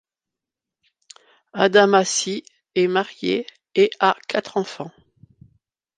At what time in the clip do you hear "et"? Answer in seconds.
3.75-3.91